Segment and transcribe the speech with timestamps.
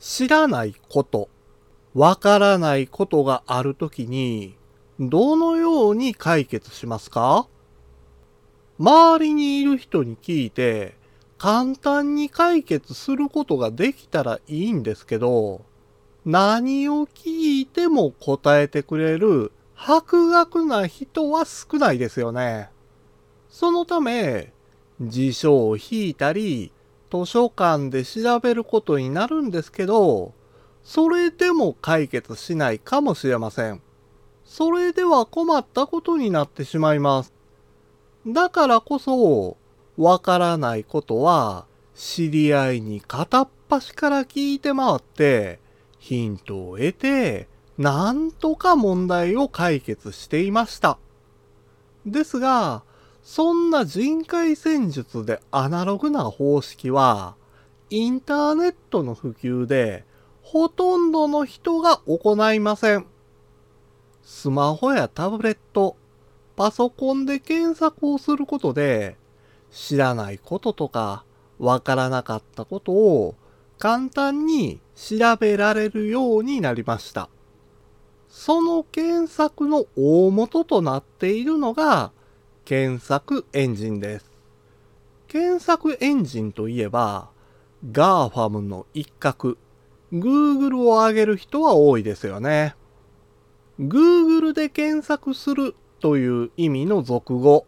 [0.00, 1.28] 知らないこと、
[1.94, 4.56] わからないことがあるときに、
[4.98, 7.46] どのように解決しますか？
[8.78, 10.94] 周りにいる人に聞いて、
[11.36, 15.66] 簡単に解決することができたらいいんですけど、
[16.24, 22.70] 何を聞いても答えてくれる博学な人は少ないですよね。
[23.50, 24.52] そのため、
[25.00, 26.72] 辞書を引いたり、
[27.10, 30.32] 図書館で調べることになるんですけど、
[30.82, 33.82] それでも解決しないかもしれません。
[34.44, 37.32] それでは困ったことになってしまいます。
[38.26, 39.56] だからこそ、
[39.96, 45.60] わからないことは、知り合いに片っ端から聞いて回って、
[45.98, 47.48] ヒントを得て、
[47.78, 50.98] なんとか問題を解決していました。
[52.06, 52.82] ですが、
[53.22, 57.36] そんな人海戦術でアナログな方式は、
[57.90, 60.04] インターネットの普及で、
[60.42, 63.06] ほとんどの人が行いません。
[64.22, 65.96] スマホやタブレット、
[66.56, 69.16] パソコンで検索をすることで、
[69.70, 71.24] 知らないこととか、
[71.58, 73.34] わからなかったことを
[73.78, 77.28] 簡単に調べられるようになりました。
[78.28, 82.12] その検索の大元となっているのが
[82.70, 84.30] 検索エンジンです。
[85.26, 87.30] 検索エンジンといえば
[87.90, 89.56] GAFAM の一角
[90.12, 92.76] Google を挙げる人は多いですよね。
[93.80, 97.66] Google で検索するという意味の俗語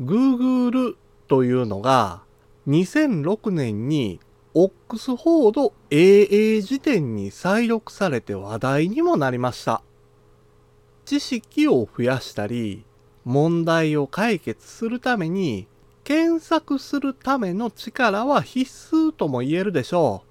[0.00, 0.94] Google
[1.26, 2.22] というのが
[2.68, 4.20] 2006年に
[4.54, 9.82] オックスフォード AA 辞典に再録されて話題にもなりました。
[11.04, 12.84] 知識を増やしたり、
[13.24, 15.66] 問題を解決するために、
[16.04, 20.22] 検索するための力は必須とも言えるでしょ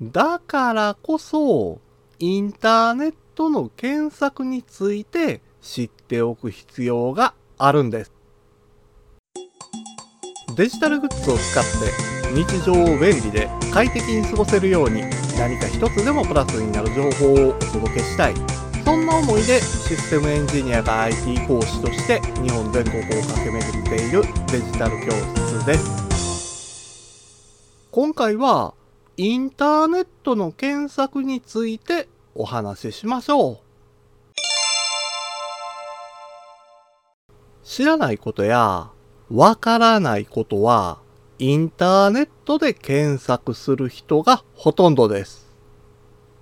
[0.00, 0.10] う。
[0.12, 1.80] だからこそ、
[2.18, 8.12] インターネットの検索について知っておく必要があるんです。
[10.56, 15.02] デジタルグッズを使って日常を便利で快適に過ごせるように
[15.36, 18.63] 何か一つでもプラスになる情報をお届けしたい。
[18.84, 24.22] そんな思いでシステムエンジニアが IT 講師として日本全国を駆け巡っている
[24.52, 26.04] デジタル教室です。
[27.90, 28.74] 今回は
[29.16, 33.58] インターネットの検索についてお話ししましょう。
[37.62, 38.90] 知らないことや
[39.30, 40.98] わからないことは
[41.38, 45.43] インターネットで検索する人がほとんどです。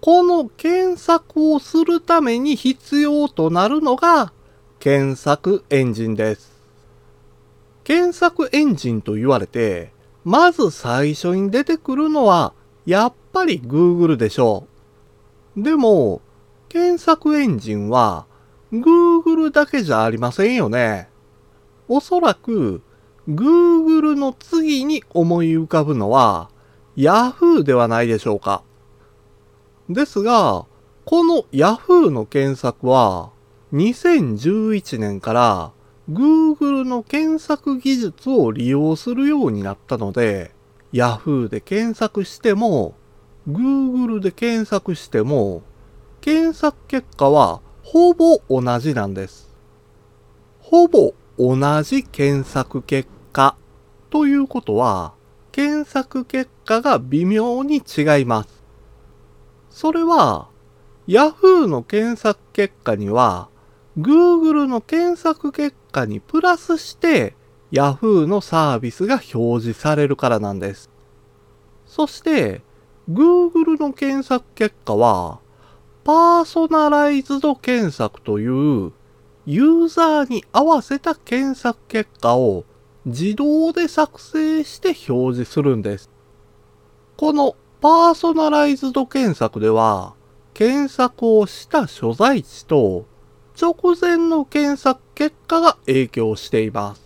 [0.05, 4.33] この検索をするために必要となるのが
[4.81, 6.61] 検索エンジンです。
[7.85, 9.93] 検索エンジンと言われて、
[10.25, 12.53] まず最初に出てくるのは
[12.85, 14.67] やっぱり Google でしょ
[15.57, 15.63] う。
[15.63, 16.21] でも、
[16.69, 18.27] 検索エンジンは
[18.73, 21.11] Google だけじゃありませんよね。
[21.87, 22.83] おそらく
[23.29, 26.51] Google の次に思い浮かぶのは
[26.97, 28.65] Yahoo ではないでしょうか。
[29.92, 30.66] ですが、
[31.04, 33.30] この Yahoo の検索は
[33.72, 35.72] 2011年から
[36.10, 40.53] Google の検索技術を利用するようになったので、
[40.92, 42.94] Yahoo で検索しても、
[43.48, 45.62] Google で検索しても、
[46.20, 49.50] 検索結果はほぼ同じなんです。
[50.60, 53.56] ほぼ同じ検索結果
[54.10, 55.14] ということは、
[55.50, 58.62] 検索結果が微妙に違います。
[59.72, 60.49] それは、
[61.09, 63.49] Yahoo の検索結果には、
[63.99, 67.34] Google の検索結果にプラスして、
[67.72, 70.91] Yahoo のサービスが表示されるからなんです。
[71.87, 72.60] そして、
[73.10, 75.41] Google の検索結果は、
[76.04, 78.93] パーソナライズド検索という、
[79.47, 82.65] ユーザーに合わせた検索結果を
[83.06, 86.10] 自動で作成して表示するんです。
[87.16, 90.15] このパーソナライズド検索では、
[90.54, 93.07] 検索をした所在地と
[93.60, 97.03] 直前の検索結果が影響しています。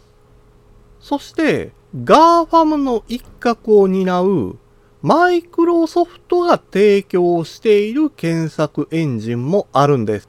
[1.01, 1.73] そして、
[2.05, 4.59] GAFAM の一角を担う
[5.01, 10.29] マイクロソフトが提供している検索エンジンもあるんです。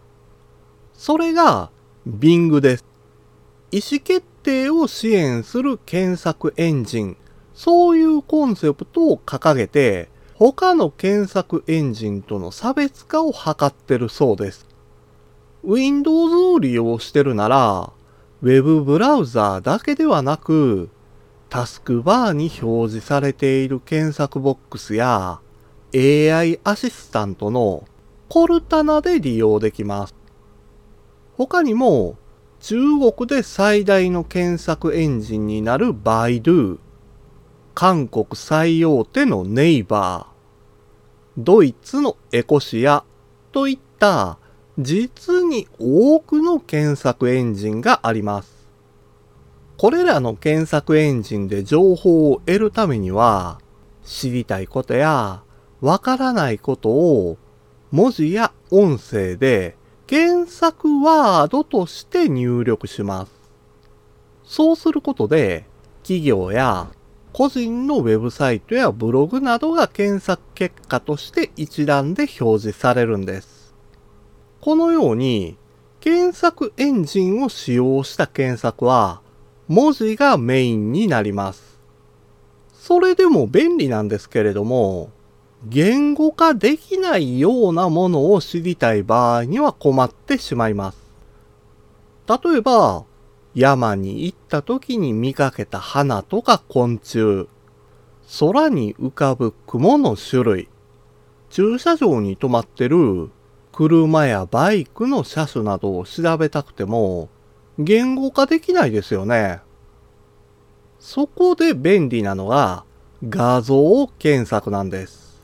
[0.94, 1.72] それが
[2.08, 2.86] Bing です。
[3.72, 7.18] 意思決定を支援する検索エンジン、
[7.54, 14.68] そういうコンセプトを掲げて、他の検索エンジンとの差別化を図ってるそうです。
[15.64, 17.92] Windows を利用してるなら、
[18.44, 20.90] Web ブラウザーだけではなく、
[21.50, 25.40] タスクバーに表示されている検索ボックスや、
[25.96, 27.86] AI アシスタントの
[28.30, 30.14] コルタナで利用できます。
[31.36, 32.16] 他にも
[32.60, 36.78] 中国で最大の検索エンジンになるバイドゥ、
[37.74, 40.27] 韓国最大手のネイバー、
[41.38, 43.04] ドイツのエコシア
[43.52, 44.40] といった
[44.80, 48.68] 実に多くの検索エンジンがあります。
[49.78, 53.60] これらの検索エンジンで情報を得るためには、
[54.04, 55.44] 知りたいことや
[55.82, 57.38] わからないことを
[57.92, 59.76] 文字や音声で
[60.08, 63.32] 検索ワードとして入力します。
[64.44, 65.66] そうすることで
[66.02, 66.88] 企業や
[67.38, 73.76] 個人のウェブサイトやブログなどが検索結果として一覧で表示されるんです。
[74.60, 75.56] このように
[76.00, 79.22] 検索エンジンを使用した検索は
[79.68, 81.80] 文字がメインになります。
[82.74, 85.12] それでも便利なんですけれども、
[85.64, 90.98] 言語化できないようなものを知りたい場合には困ってしまいます。
[92.28, 93.06] 例えば、
[93.58, 97.48] 山に行った時に見かけた花とか昆虫、
[98.40, 100.70] 空に浮かぶ雲の種類、
[101.50, 103.32] 駐車場に止まってる
[103.72, 107.30] 車やバイクの車種などを調べたくても、
[107.80, 109.62] 言語化できないですよね。
[111.00, 112.84] そこで便利なのが
[113.28, 115.42] 画像検索なんです。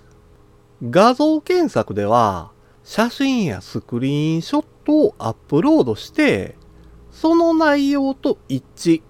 [0.88, 2.52] 画像検索では
[2.84, 6.62] 写真やスクリーンショットをアップロードして、
[7.14, 9.02] その内容と一致、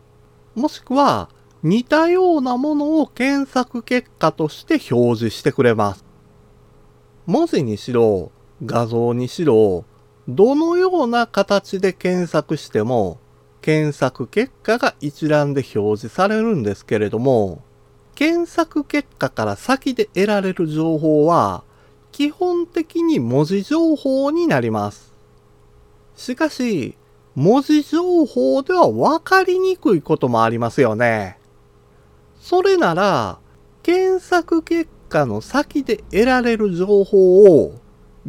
[0.53, 1.29] もしくは
[1.63, 6.05] 似たようなものを検索結果として表示してくれます。
[7.25, 8.31] 文字にしろ、
[8.63, 9.85] 画像にしろ、
[10.27, 13.17] どのような形で検索しても
[13.63, 17.63] 検索結果が一覧で表示されるんですけれども、
[18.13, 21.63] 検索結果から先で得られる情報は、
[22.11, 25.13] 基本的に文字情報になります。
[26.17, 26.97] しかし、
[27.35, 31.39] 文字情報では分かりにくいこともありますよね。
[32.39, 33.39] それなら、
[33.81, 37.79] 検索結果の先で得られる情報を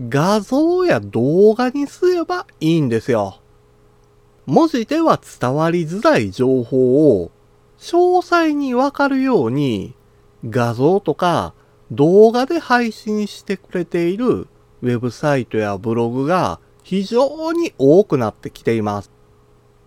[0.09, 3.41] 画像や動画にすればいいんですよ。
[4.47, 7.31] 文字では伝わりづらい情報を
[7.79, 9.95] 詳細にわかるように
[10.49, 11.55] 画像とか
[11.91, 14.49] 動画で配信してくれている
[14.83, 19.11] ウェブサイトやブログが非常に多くなってきています。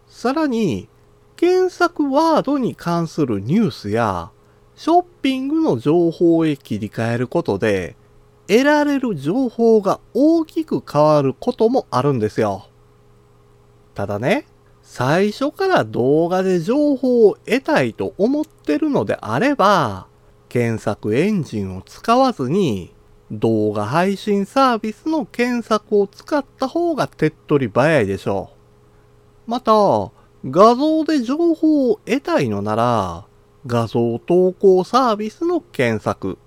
[0.07, 0.89] さらに、
[1.37, 4.31] 検索ワードに関するニュースや
[4.75, 7.95] ショッピングの情報へ切り替えることで
[8.47, 12.67] 得られる情報が大きく変わることもあるんですよ。
[13.93, 14.47] ただね、
[14.81, 20.07] 最初から動画で情報を得たいと思ってるのであれば、
[20.49, 22.95] 検索エンジンを使わずに
[23.31, 28.51] 動画配信サービスの検索を使った方が手っ取り早いでしょ
[29.47, 29.51] う。
[29.51, 29.71] また、
[30.45, 33.25] 画像で情報を得たいのなら、
[33.65, 36.37] 画像投稿サービスの検索。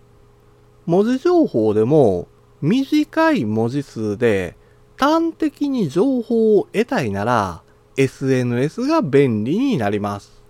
[0.86, 2.26] 文字情報でも
[2.62, 4.56] 短い文字数で
[4.96, 7.62] 端的に情報を得たいなら
[7.96, 10.42] SNS が便利になります。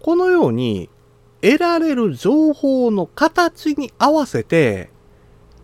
[0.00, 0.88] このように
[1.42, 4.90] 得られる情報の形に合わせて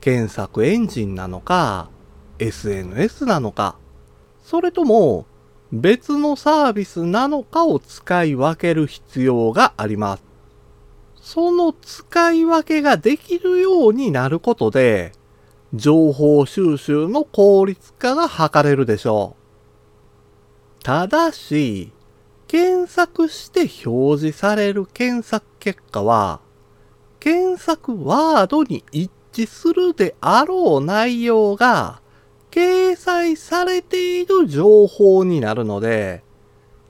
[0.06, 1.90] 検索エンジンなのか
[2.38, 3.76] SNS なのか
[4.40, 5.26] それとも
[5.72, 10.22] 別のサービスなのかを使い分ける必要があります。
[11.16, 15.10] その使い分けができるようになることで
[15.74, 19.34] 情報収集の効率化が図れるでしょ
[20.80, 20.84] う。
[20.84, 21.90] ただし、
[22.46, 26.38] 検索して表示される検索結果は、
[27.18, 32.00] 検索ワードに一致するであろう内容が
[32.50, 36.24] 掲載されている情報になるので、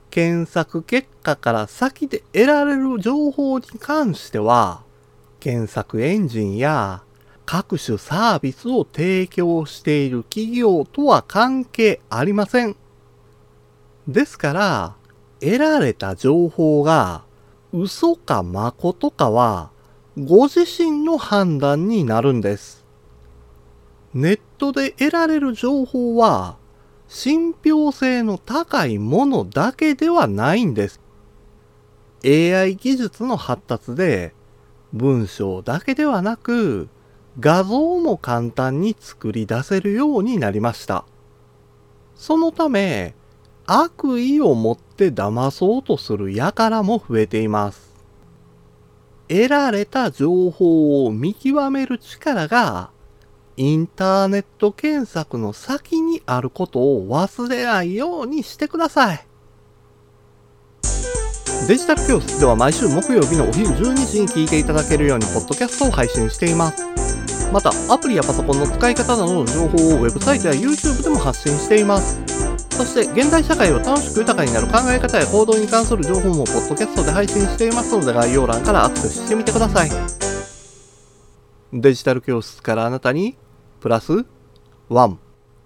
[0.09, 4.83] 検索結果から先で得られる情報に関しては、
[5.41, 7.03] 検索エンジンや
[7.45, 12.77] 各種サービスを提供している企業とは関係ありません。
[14.07, 14.95] ですから、
[15.41, 17.23] 得られた情報が
[17.73, 19.71] 嘘か誠かは
[20.19, 22.83] ご自身の判断になるんです。
[24.15, 26.57] ネットで得られる情報は
[27.07, 30.99] 信憑性の高いものだけではないんです。
[32.25, 34.33] AI 技術の発達で
[34.91, 36.89] 文章だけではなく
[37.39, 41.05] 画像も簡単に作り出せるようになりました。
[42.15, 43.13] そのため、
[43.67, 47.86] 悪意を持って騙そうとする輩も増えています。
[49.27, 52.91] 得られた情報を見極める力が
[53.57, 59.27] インターネット検索の先にあることを忘れないようにしてください。
[61.67, 66.85] デジタル教室では毎週木曜日のお昼12時に聞いていただけるようにポッドキャストを配信しています。
[67.51, 72.46] また、アプリやパソコンの使い方などの情報をウェブサイトや YouTube でも発信しています。
[72.77, 79.89] そして、現代社会を楽しく豊かになる考え方や行動に関する情報もポッドキャストで配信していますので概要欄からアクセスしてみてください。
[81.73, 83.35] デジタル教室からあなたに
[83.81, 84.25] プラス
[84.89, 85.19] ワン。